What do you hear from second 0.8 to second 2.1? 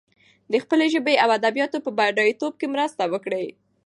ژبې او ادبياتو په